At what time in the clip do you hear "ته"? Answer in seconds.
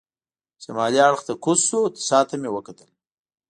1.27-1.33, 2.29-2.35